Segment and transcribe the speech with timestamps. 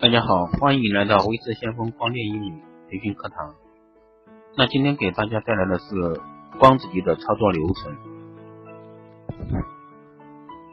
[0.00, 3.54] 大家好，欢迎来到微智先锋光电英语培训课堂。
[4.56, 6.20] 那今天给大家带来的是
[6.58, 7.96] 光子机的操作流程。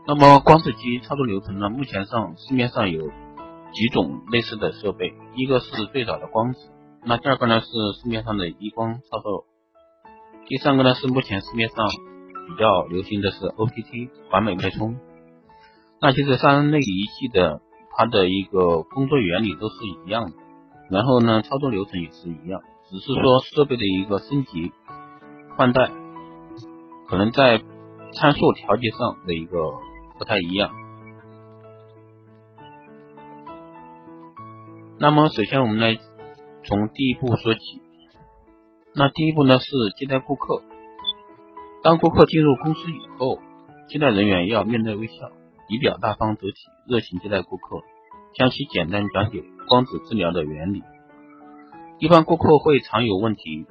[0.07, 1.69] 那么光子机操作流程呢？
[1.69, 3.09] 目前上市面上有
[3.73, 6.59] 几种类似的设备，一个是最早的光子，
[7.03, 7.67] 那第二个呢是
[8.01, 9.45] 市面上的移光操作，
[10.45, 11.85] 第三个呢是目前市面上
[12.47, 14.97] 比较流行的是 OPT 完美脉冲。
[15.99, 17.59] 那其实三类仪器的
[17.99, 19.75] 它的一个工作原理都是
[20.05, 20.37] 一样的，
[20.91, 22.61] 然后呢操作流程也是一样，
[22.91, 24.71] 只是说设备的一个升级
[25.55, 25.89] 换代，
[27.07, 27.59] 可能在
[28.13, 29.57] 参数调节上的一个
[30.19, 30.69] 不太一样。
[34.99, 35.97] 那么首先我们来
[36.65, 37.59] 从第一步说起，
[38.93, 39.65] 那第一步呢是
[39.97, 40.61] 接待顾客，
[41.81, 43.39] 当顾客进入公司以后，
[43.89, 45.31] 接待人员要面带微笑。
[45.67, 46.55] 仪表大方得体，
[46.87, 47.81] 热情接待顾客，
[48.33, 50.81] 向其简单讲解光子治疗的原理。
[51.99, 53.65] 一般顾客会常有问题，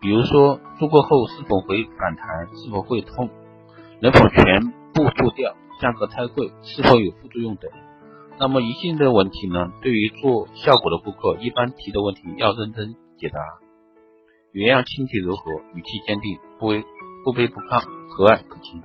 [0.00, 3.28] 比如说做过后是否会反弹，是否会痛，
[4.00, 7.70] 能否全部做掉，价格太贵，是否有副作用等。
[8.38, 9.72] 那么一系列问题呢？
[9.82, 13.38] 对于做效果的顾客，一般提的问题要认真解答，
[14.52, 16.82] 原样亲切柔和，语气坚定，不卑
[17.24, 18.82] 不卑不亢，和蔼可亲。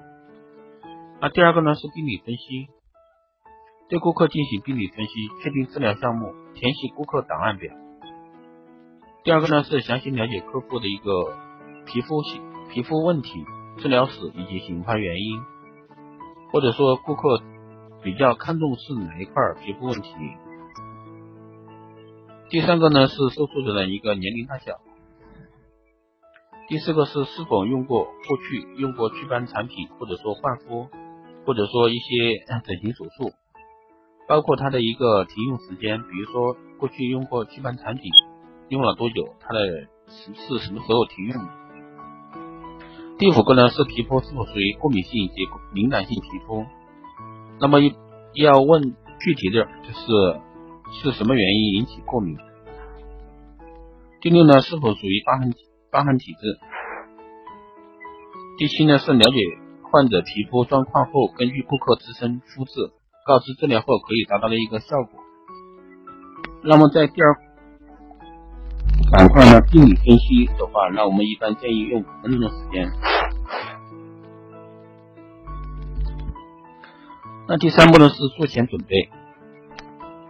[1.19, 2.67] 那第二个呢是病理分析，
[3.89, 7.73] 对顾客进行病理分析，确定治疗项目，填写顾客档案表。
[9.23, 11.33] 第二个呢是详细了解客户的一个
[11.85, 12.21] 皮肤
[12.69, 13.43] 皮肤问题、
[13.79, 15.41] 治疗史以及引发原因，
[16.51, 17.41] 或者说顾客
[18.03, 19.33] 比较看重是哪一块
[19.65, 20.11] 皮肤问题。
[22.49, 24.73] 第三个呢是受术者的一个年龄大小。
[26.69, 30.87] 第四个是是否用过过去用过祛斑产品，或者说焕肤。
[31.47, 33.31] 或者说一些整形手术，
[34.27, 38.11] 包括它的一个停用时间，比如说过去用过祛斑产品，
[38.67, 39.65] 用了多久，它的
[40.09, 41.49] 是是什么时候停用的。
[43.17, 46.65] 第五个呢是皮肤是否属于过敏性以及敏感性皮肤，
[47.61, 47.79] 那么
[48.33, 50.41] 要问具体的就是
[51.01, 52.37] 是什么原因引起过敏。
[54.19, 55.53] 第六呢是否属于疤痕
[55.89, 56.59] 疤痕体质。
[58.57, 59.66] 第七呢是了解。
[59.91, 62.91] 患者皮肤状况后，根据顾客自身肤质，
[63.25, 65.19] 告知治疗后可以达到的一个效果。
[66.63, 67.35] 那么在第二
[69.11, 72.91] 板块呢，病理分析的话，那我们一般建议用五分钟的时间。
[77.47, 79.09] 那第三步呢是术前准备，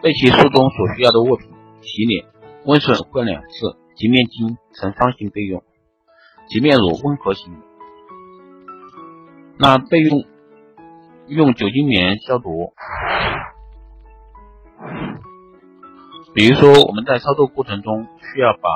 [0.03, 1.50] 备齐术中所需要的物品，
[1.81, 2.25] 洗脸，
[2.66, 5.63] 温水换两次，洁面巾呈方形备用，
[6.47, 7.51] 洁面乳温和型。
[9.59, 10.23] 那备用
[11.28, 12.73] 用酒精棉消毒，
[16.35, 18.69] 比如说我们在操作过程中需要把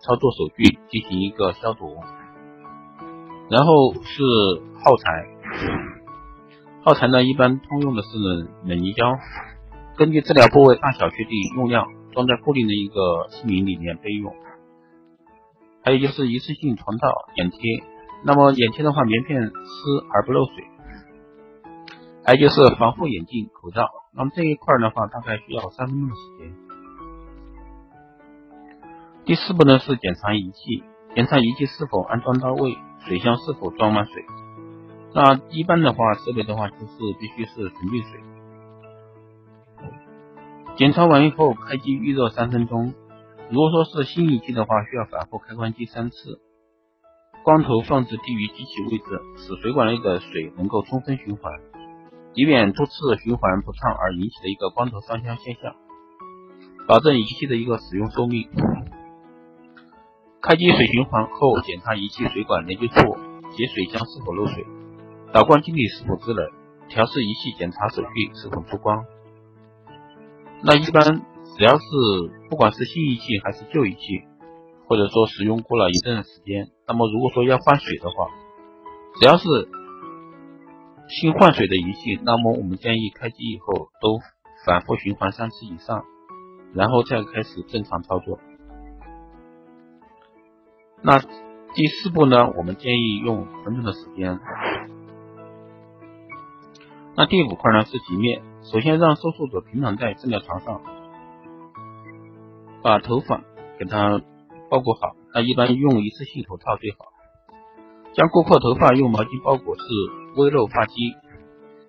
[0.00, 1.96] 操作手具进行一个消毒，
[3.50, 4.22] 然后是
[4.80, 5.26] 耗材，
[6.84, 8.08] 耗材呢一般通用的是
[8.64, 9.04] 冷凝胶，
[9.96, 14.32] 根据治疗部位大小确定用量，装在固定的一个器皿里面备用，
[15.82, 17.58] 还有就是一次性床套眼贴。
[18.24, 19.52] 那么眼贴的话，棉片湿
[20.12, 20.64] 而不漏水，
[22.24, 23.88] 还有就是防护眼镜、口罩。
[24.12, 26.54] 那么这一块的话，大概需要三分钟的时间。
[29.24, 30.82] 第四步呢是检查仪器，
[31.14, 34.24] 检查仪器是否安装到位，水箱是否装满水。
[35.14, 36.86] 那一般的话，设备的话就是
[37.20, 38.20] 必须是纯净水。
[40.76, 42.94] 检查完以后，开机预热三分钟。
[43.50, 46.40] 如果说是新仪器的话，需要反复开关机三次。
[47.44, 49.04] 光头放置低于机器位置，
[49.36, 51.52] 使水管内的水能够充分循环，
[52.34, 55.74] 以免多次循环不畅而引起的一个光头烧香现象，
[56.86, 58.48] 保证仪器的一个使用寿命。
[60.42, 63.16] 开机水循环后，检查仪器水管连接处
[63.56, 64.66] 及水箱是否漏水，
[65.32, 66.50] 导光镜体是否制冷，
[66.88, 69.04] 调试仪器检查手续是否出光。
[70.62, 71.02] 那一般
[71.56, 71.84] 只要是
[72.50, 74.27] 不管是新仪器还是旧仪器。
[74.88, 78.30] 或者说使用过了一段时间，那么如果说要换水的话，
[79.20, 79.44] 只要是
[81.08, 84.18] 新换水的仪器，那么我们建议开机以后都
[84.64, 86.04] 反复循环三次以上，
[86.72, 88.38] 然后再开始正常操作。
[91.02, 94.40] 那第四步呢，我们建议用五分钟的时间。
[97.14, 100.80] 那第五块呢是洁面，首先让受术者平躺在治疗床上，
[102.82, 103.42] 把头发
[103.78, 104.22] 给他。
[104.70, 106.98] 包裹好，那一般用一次性头套最好。
[108.14, 109.82] 将顾客头发用毛巾包裹至
[110.36, 110.94] 微露发际，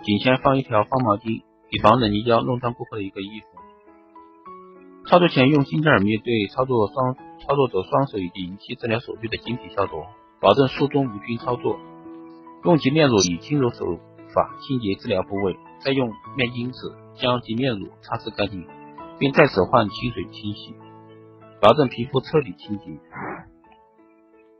[0.04, 3.48] 颈前放一条方毛巾，以防冷凝胶弄脏顾客的一个衣服。
[5.10, 10.04] 操作前用新尔面对操作双操作者双手以及仪器治疗手臂的晶体消毒，
[10.40, 11.80] 保证术中无菌操作。
[12.64, 13.86] 用洁面乳以轻柔手
[14.34, 16.78] 法清洁治疗部位，再用面巾纸
[17.16, 18.68] 将洁面乳擦拭干净，
[19.18, 20.76] 并再次换清水清洗，
[21.62, 22.86] 保证皮肤彻底清洁。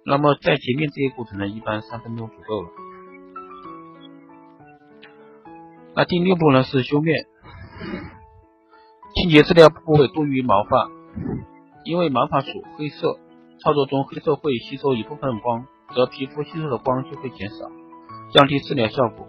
[0.06, 2.70] 那么在洁面这一过程呢，一般三分钟足够了。
[5.96, 7.26] 那第六步呢是修面，
[9.16, 10.90] 清洁治疗部位多于毛发，
[11.84, 13.20] 因为毛发属黑色，
[13.64, 17.70] 操作中黑色会吸收一部分光，则皮肤吸收的光就会减少，
[18.32, 19.28] 降低治疗效果。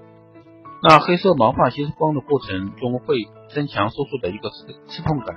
[0.83, 3.17] 那黑色毛发吸收光的过程中会
[3.53, 5.37] 增强手术的一个刺刺痛感，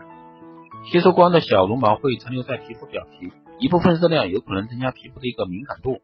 [0.94, 5.98] 吸收光的小绒毛会残留在皮肤表皮，一部分热量有可能增加皮肤的一个敏感度。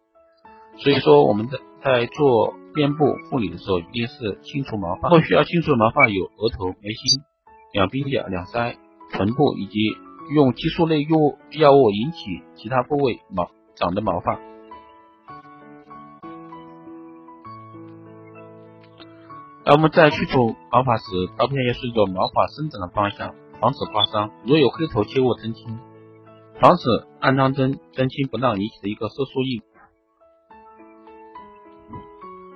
[0.77, 5.09] 所以说我们在在做面部护理的时候，一定是清除毛发。
[5.09, 7.21] 或需要清除的毛发有额头、眉心、
[7.71, 8.77] 两鬓角、两腮、
[9.11, 9.77] 臀部，以及
[10.33, 14.39] 用激素类药物药物引起其他部位毛长的毛发。
[19.65, 21.03] 那我们在去除毛发时，
[21.37, 24.31] 刀片要顺着毛发生长的方向，防止刮伤。
[24.45, 25.79] 如有黑头，切勿针清，
[26.59, 26.83] 防止
[27.19, 29.61] 按当针针清不当引起的一个色素印。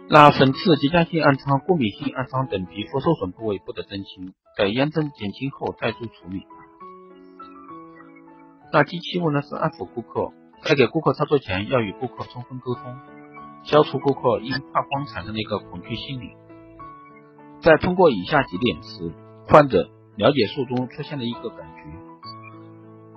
[0.10, 6.46] 那粉刺、结痂性暗疮、过敏性暗疮等皮肤受损部位不得针清，在炎症减轻后再做处理。
[8.72, 10.34] 那第七步呢是安抚顾客，
[10.64, 12.96] 在给顾客操作前要与顾客充分沟通，
[13.64, 16.36] 消除顾客因怕光产生的一个恐惧心理。
[17.62, 19.14] 在通过以下几点时，
[19.48, 21.84] 患者了解术中出现的一个感觉。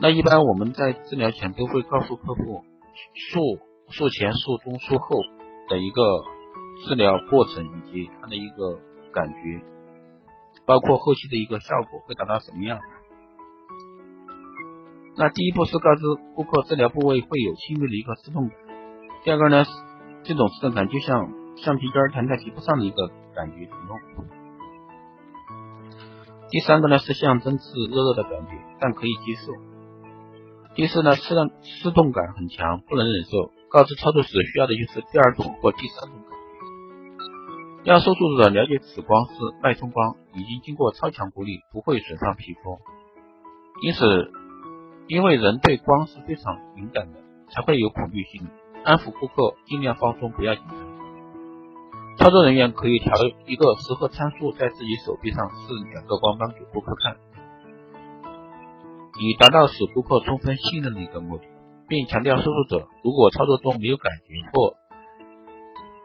[0.00, 2.64] 那一般我们在治疗前都会告诉客户
[3.14, 3.40] 术
[3.90, 5.20] 术前、术中、术后
[5.68, 6.02] 的一个。
[6.86, 8.78] 治疗过程以及它的一个
[9.10, 9.64] 感觉，
[10.66, 12.78] 包括后期的一个效果会达到什么样？
[15.16, 16.02] 那第一步是告知
[16.34, 18.58] 顾客治疗部位会有轻微的一个刺痛感。
[19.24, 19.64] 第二个呢，
[20.22, 23.98] 这种刺痛感就像橡皮筋弹在皮肤上的一个感觉疼痛。
[26.50, 29.52] 第三个呢是象征是热热的感觉，但可以接受。
[30.74, 33.50] 第四呢，刺痛刺痛感很强，不能忍受。
[33.70, 36.38] 告知操作时需要的就是第二种或第三种感。
[37.84, 39.32] 让受术者了解此光是
[39.62, 42.78] 脉冲光，已经经过超强过滤，不会损伤皮肤。
[43.82, 44.30] 因此，
[45.08, 47.20] 因为人对光是非常敏感的，
[47.50, 48.48] 才会有恐惧心理。
[48.84, 50.85] 安抚顾客，尽量放松，不要紧张。
[52.18, 53.12] 操作人员可以调
[53.46, 57.16] 一个适合参数，在自己手臂上试两个光斑给顾客看，
[59.20, 61.44] 以达到使顾客充分信任的一个目的，
[61.88, 64.74] 并强调受术者如果操作中没有感觉或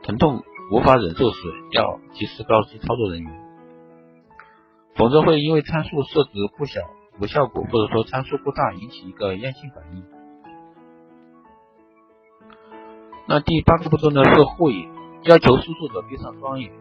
[0.03, 0.43] 疼痛。
[0.73, 1.39] 无法忍受时，
[1.73, 3.29] 要及时告知操作人员，
[4.95, 6.79] 否则会因为参数设置不小
[7.19, 10.05] 无效果，或者说参数过大引起一个炎性反应。
[13.27, 14.89] 那第八个步骤呢是护眼，
[15.23, 16.71] 要求输出者闭上双眼，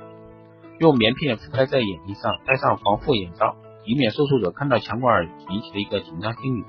[0.79, 3.55] 用棉片覆盖在眼睛上，戴上防护眼罩，
[3.85, 6.65] 以免受术者看到强光而引起的一个紧张心理。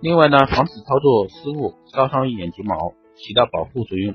[0.00, 4.14] 另外呢，防止操作失误烧伤眼睫毛，起到保护作用。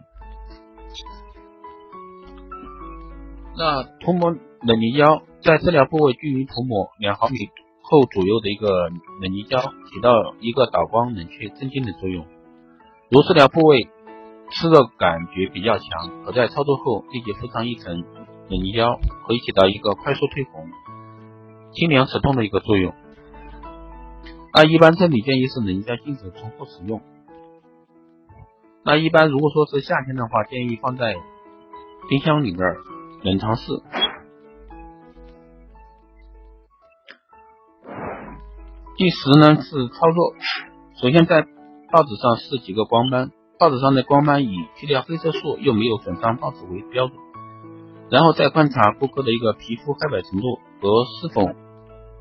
[3.57, 7.35] 那涂抹冷凝胶在治疗部位均匀涂抹两毫米
[7.81, 12.25] 厚左右的一个冷凝胶，起到一个导光、冷却、镇静的作用。
[13.09, 13.89] 如治疗部位
[14.51, 18.01] 刺热感觉比较强，可在操作后立即敷上一层
[18.49, 20.69] 冷凝胶，可以起到一个快速退红、
[21.73, 22.94] 清凉止痛的一个作用。
[24.54, 27.01] 那一般这里建议是冷凝胶禁止重复使用。
[28.83, 31.16] 那一般如果说是夏天的话，建议放在
[32.09, 32.61] 冰箱里面。
[33.23, 33.81] 冷藏室。
[38.95, 40.35] 第十呢是操作，
[41.01, 41.42] 首先在
[41.92, 47.18] 报纸上试几个光斑，报纸上的光斑以去掉黑色素又没有损伤报纸为标准，
[48.09, 51.42] 然后再观察顾客的一个皮肤黑白程度和是否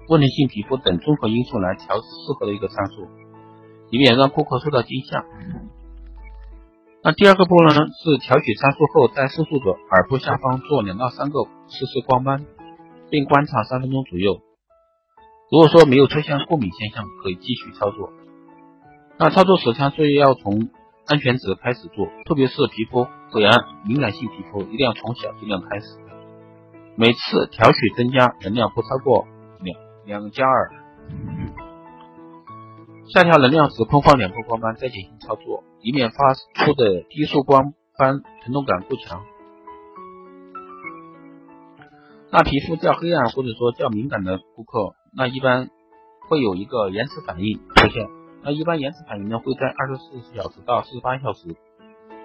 [0.09, 3.09] 问题性皮肤等综合因素来调适合的一个参数，
[3.91, 5.25] 以免让顾客受到惊吓。
[7.03, 12.47] 那第二个步骤呢是调取参数后，在受术者耳部下方做两到三个试试光斑，
[13.11, 14.41] 并观察三分钟左右。
[15.53, 18.11] 如果说没有出现过敏现象，可以继续操作。
[19.19, 20.69] 那操作时参数要从
[21.07, 25.87] 安全值开始做，特别是皮肤灰暗敏感性皮肤，一定要从小剂量开始。
[26.97, 29.27] 每次调取增加能量不超过
[29.61, 30.71] 两两加二。
[33.09, 35.63] 下调能量时，空放两个光斑再进行操作。
[35.81, 39.23] 以免发出的低速光斑疼痛感过强。
[42.33, 45.71] 那皮肤较黑暗或者说较敏感的顾客，那一般
[46.29, 48.09] 会有一个延迟反应出现。
[48.47, 51.57] 那一般延迟反应呢会在二十四小时到四十八小时。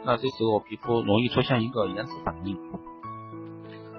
[0.06, 2.60] 那这时候皮肤容易出现一个延迟反应。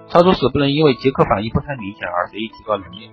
[0.07, 3.09] 操作时不能因为即刻反应不太明显而随意提高能力。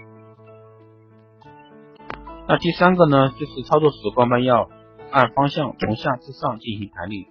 [2.46, 4.68] 那第三个呢，就是操作时光斑要
[5.10, 7.26] 按方向从下至上进行排列。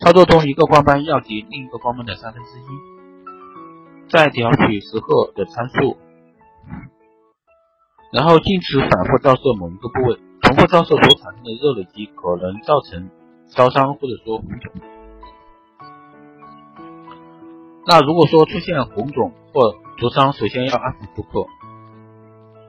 [0.00, 5.98] 操作中一个光斑要及另一个光斑的三分之一，再调取时刻的参数，
[8.12, 13.10] 然后禁止反复照射某一个部位，重复照射所产生的热累积可能造成
[13.48, 14.72] 烧伤或者说红肿。
[17.86, 21.46] 那如果说出现红肿或灼伤，首先要安抚顾客，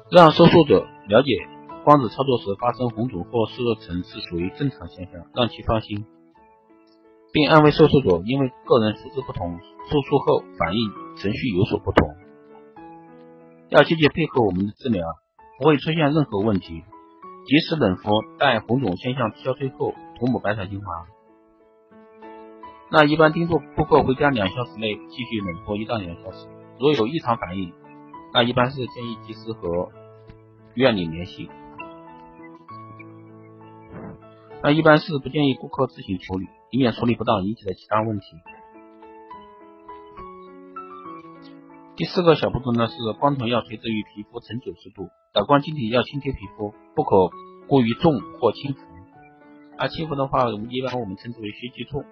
[0.10, 1.46] 让受术者了解
[1.84, 6.06] 光子操作时发生红肿或湿热层是属于正常现象，让其放心，
[7.34, 9.60] 并安慰受术者，因为个人肤质不同，
[9.92, 12.16] 受术后反应程序有所不同，
[13.68, 15.06] 要积极配合我们的治疗，
[15.58, 16.84] 不会出现任何问题。
[17.46, 20.86] 及时冷敷，待红肿现象消退后，涂抹白草精华。
[22.90, 26.48] 那一般叮嘱顾客回家两小时内继续冷敷一到两小时，
[26.80, 27.74] 如有异常反应，
[28.34, 29.90] 那一般是建议及时和
[30.76, 31.50] 院里联系。
[34.62, 38.26] 那一般是不建议顾客自行处理，以免处理不当引起的其他问题。
[41.98, 47.32] 第四个小步骤呢是光头要垂直于皮肤呈九十度，打光晶体要轻贴皮肤，不可
[47.68, 48.82] 过于重或轻浮。
[49.80, 52.06] 而轻浮的话，一般我们称之为虚击痛。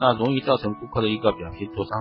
[0.00, 1.92] 那容易造成顾客的一个表皮灼伤。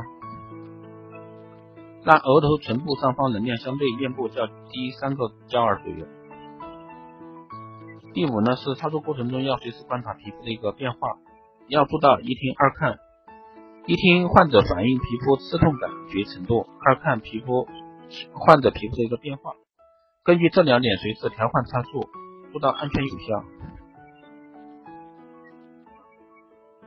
[2.04, 6.08] 那额头、唇部上方能量相对面部较低三个焦耳左右。
[8.16, 11.18] 第五呢是操作过程中要随时观察皮肤的一个变化，
[11.68, 12.98] 要做到一听二看：
[13.86, 17.68] 一听患者反映皮肤刺痛感觉程度，二看皮肤
[18.34, 19.54] 患者皮肤的一个变化，
[20.24, 22.08] 根据这两点随时调换参数，
[22.52, 23.44] 做到安全有效。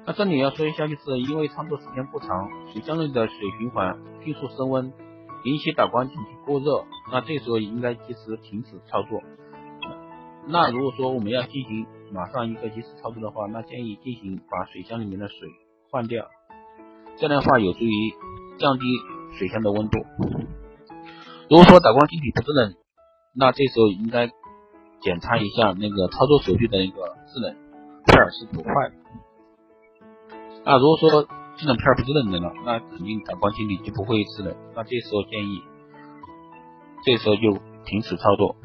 [0.05, 4.93] 那这里要说一下，就是因为操作时间不长，水箱内的水循环迅速升温，
[5.45, 9.23] 引起导光晶体过热，那这时候应该及时停止操作。
[10.47, 15.37] 那如果说我们要进行马上一个及时操作的话，那建议进行把水箱里面的水
[15.91, 16.27] 换掉，
[17.17, 18.15] 这样的话有助于
[18.59, 18.85] 降低
[19.39, 19.99] 水箱的温度。
[21.49, 22.75] 如果说打光晶体不制冷，
[23.35, 24.29] 那这时候应该
[25.01, 27.57] 检查一下那个操作手具的那个制冷
[28.07, 28.95] 片是否坏了。
[30.65, 31.23] 那如果说
[31.57, 34.55] 制冷片不是冷的了，那肯定打光晶体就不会制冷。
[34.77, 35.63] 那这时候建议，
[37.05, 38.57] 这时候就停止操作，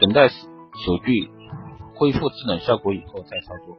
[0.00, 1.30] 等待手具
[1.94, 3.78] 恢复制冷效果以后再操作。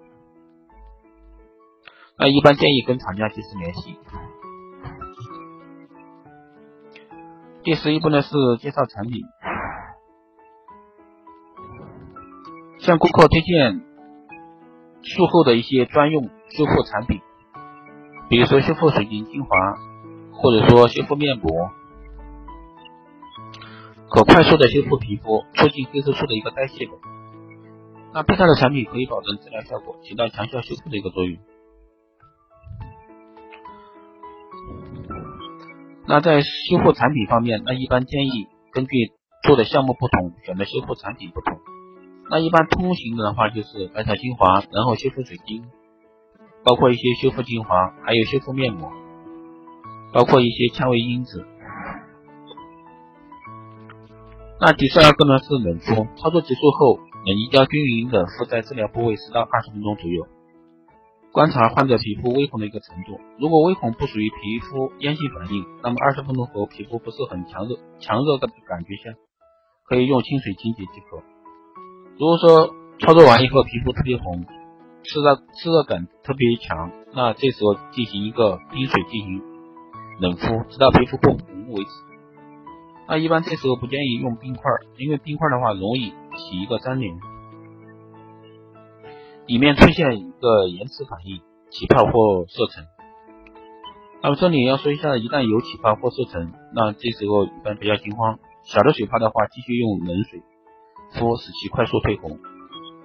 [2.17, 3.97] 那一般建议跟厂家及时联系。
[7.63, 8.29] 第十一步呢是
[8.59, 9.21] 介绍产品，
[12.81, 13.81] 向顾客推荐
[15.01, 16.29] 术后的一些专用。
[16.51, 17.21] 修复产品，
[18.27, 19.49] 比如说修复水晶精华，
[20.33, 21.49] 或者说修复面膜，
[24.09, 26.91] 可快速的修复皮肤，促进黑色素的一个代谢的。
[28.13, 31.39] 那配套的产品可以保证治疗效果，起到强效修复的一个作用。
[36.05, 41.57] 那在修复产品方面，那一般建议根据做的项目不同，选择修复产品不同。
[42.31, 45.65] 那一般通行的话就是白草精华，然后修复水晶。
[46.63, 48.91] 包括一些修复精华，还有修复面膜，
[50.13, 51.43] 包括一些纤维因子。
[54.61, 60.27] 那第十二个呢是冷敷，操作结束后，冷凝胶均匀的敷在治疗部位十到二十分钟左右，
[61.33, 63.19] 观察患者皮肤微红的一个程度。
[63.39, 69.17] 如果微红不属于皮肤炎性反应，那么二十分钟后皮肤不是很强热、强热的感觉下，
[69.89, 71.23] 可以用清水清洁即可。
[72.21, 74.45] 如果说操作完以后皮肤特别红，
[75.01, 79.41] 湿热湿热感特别强，那这时候进行一个冰水进行
[80.19, 81.89] 冷敷，直到皮肤不红为止。
[83.07, 84.61] 那一般这时候不建议用冰块，
[84.99, 87.11] 因为冰块的话容易起一个粘连，
[89.47, 92.85] 里面出现一个延迟反应，起泡或色沉。
[94.21, 100.39] 那么这里要说一下，一旦有起泡或色沉，那这时候一般不要惊慌，小的水泡的话继续用冷水
[101.13, 102.39] 敷，使其快速退红。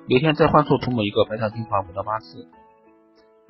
[0.08, 2.48] 每天在患处涂抹一个白草精华五到八次，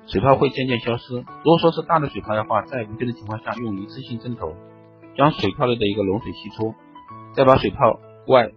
[0.06, 1.16] 水泡会渐渐消失。
[1.16, 4.54] 如果说是大的水泡的话，在无菌的情况下，用一次性针头
[5.16, 6.74] 将水泡内的一个脓水吸出，
[7.34, 8.50] 再把水泡外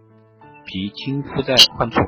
[0.64, 2.00] 皮轻敷在患处，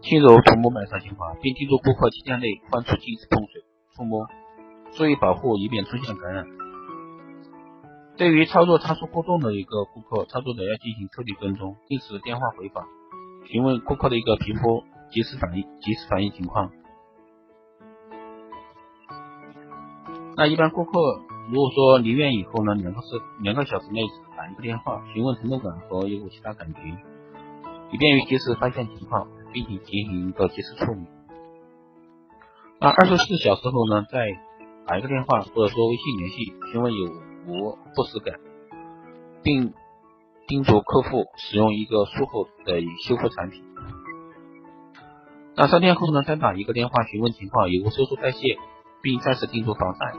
[0.00, 3.62] 轻柔涂抹白草精华，并叮嘱顾客七天内患处禁止碰水、
[3.94, 4.26] 触摸，
[4.92, 6.46] 注意保护，以免出现感染。
[8.16, 12.86] 对于操作参数过重的一个顾客，操作者要进行彻底跟踪，定时电话回访，
[13.46, 16.70] 询问顾客的一个皮肤及时反应、及时反应情况。
[20.36, 20.90] 那一般顾客
[21.50, 24.02] 如果说离院以后呢，两个是两个小时内
[24.36, 26.80] 打一个电话，询问疼痛感和有无其他感觉，
[27.90, 31.00] 以便于及时发现情况，并且进行一个及时处理。
[32.78, 34.28] 那二十四小时后呢，再
[34.86, 37.06] 打一个电话或者说微信联系，询问有
[37.46, 38.38] 无不适感，
[39.42, 39.72] 并
[40.46, 43.62] 叮嘱客户使用一个术后的修复产品。
[45.54, 48.58] 那三天后呢，再打一个电话询问情况有无收缩代谢，
[49.02, 50.14] 并再次叮嘱防晒，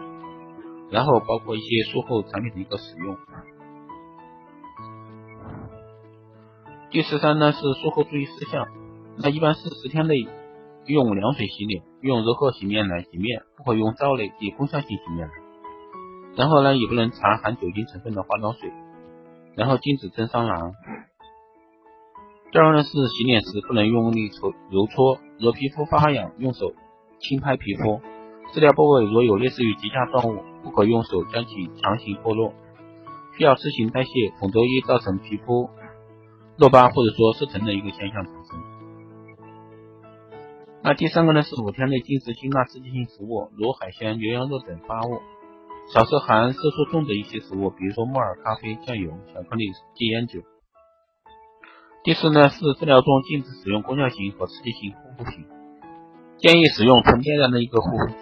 [0.92, 3.18] 然后包括一些术后产品的一个使用。
[6.92, 8.68] 第十三呢是术后注意事项，
[9.18, 10.28] 那一般是十天内。
[10.86, 15.34] 用凉水洗脸，用柔和洗面奶洗面，不可用皂类及功效性洗面奶。
[16.36, 18.72] 然后呢，也不能擦含酒精成分的化妆水。
[19.56, 20.56] 然后禁止蒸桑拿。
[22.52, 26.74] 第二呢是洗脸时不能用力搓揉搓，若皮肤发痒，用手
[27.20, 28.02] 轻拍皮肤。
[28.52, 32.54] 治疗部位若有类似于极下状物，不可用手将其强行剥落，
[33.38, 34.10] 需要自行代谢，
[34.40, 35.70] 否则易造成皮肤
[36.58, 38.60] 落疤或者说色沉的一个现象产生。
[40.84, 45.22] 那第三个呢是五天内禁止辛辣刺激性食物，如海鲜、牛羊肉等发物，
[45.92, 50.42] 少吃含色素重的一些食物，比如说木耳、咖啡、酱油、巧克力、戒烟酒。
[52.04, 55.46] 第四呢是治疗中禁止使用功效型和刺激性护肤品，
[56.38, 58.16] 建议使用纯天然的一个护肤品。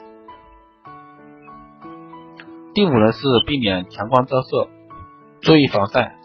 [2.73, 4.69] 第五呢是避免强光照射，
[5.41, 6.15] 注意防晒，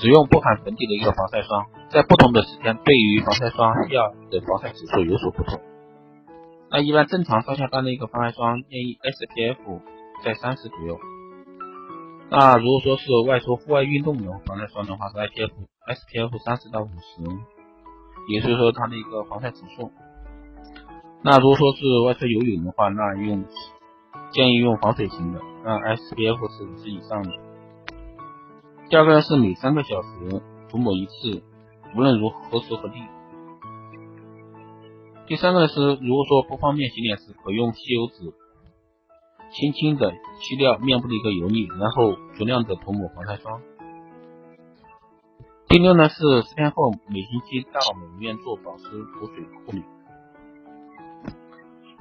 [0.00, 5.60] 使用不含粉底的一个防晒霜，在不同的时间对于防晒霜需要的防晒指数有所不同。
[6.70, 9.80] 那一般正常上下班的一个防晒霜建议 SPF
[10.24, 10.98] 在三十左右。
[12.30, 15.50] 那如果说是外出户外运动的防晒霜的话，是 SPF
[15.86, 17.22] SPF 三十到五十，
[18.28, 19.90] 也就是说它的一个防晒指数。
[21.22, 23.44] 那如果说是外出游泳的话，那用
[24.30, 27.30] 建议用防水型的，那 SPF 是五十以上的。
[28.88, 31.42] 第二个是每三个小时涂抹一次，
[31.96, 32.94] 无论如何时何地。
[35.26, 38.32] 第三个是，如果说不方便洗脸时，可用吸油纸
[39.52, 43.60] 轻轻的去掉面部的一个油腻，然后足量的涂抹防晒霜。
[45.68, 48.84] 第六呢是十天后每星期到美容院做保湿
[49.18, 49.82] 补水护理。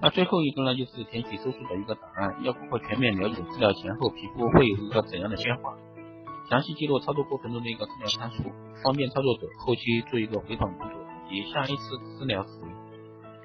[0.02, 5.76] 那最后一个呢就是填写手术的一个档案，要顾客全面了解治疗前后皮肤会有一个怎样的变化，
[6.50, 8.44] 详细记录操作过程中的一个治疗参数，
[8.84, 10.98] 方便操作者后期做一个回访工作
[11.30, 12.50] 以及下一次治疗时。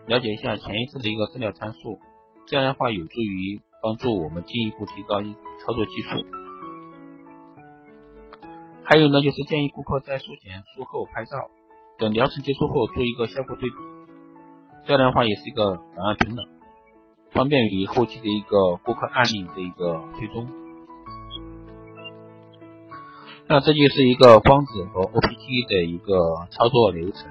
[0.07, 1.99] 了解一下前一次的一个治疗参数，
[2.47, 6.25] 这样的话有助于帮助我们进一步提高操作技术。
[8.83, 11.37] 还有呢，就是建议顾客在术前、术后拍照，
[11.99, 13.77] 等疗程结束后做一个效果对比，
[14.87, 16.47] 这样的话也是一个档案平等，
[17.33, 20.49] 方便于后期的一个顾客案例的一个追踪。
[23.47, 27.29] 那这就是一个光子和 OPT 的一个操作流程。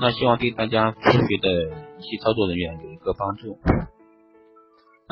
[0.00, 1.50] 那希望对大家初学的
[1.98, 3.58] 一些操作人员有一个帮助。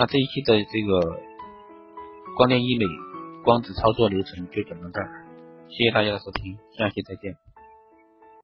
[0.01, 1.21] 那这一期的这个
[2.35, 2.87] 光电医美
[3.45, 5.27] 光子操作流程就讲到这儿，
[5.69, 7.37] 谢谢大家的收听，下期再见。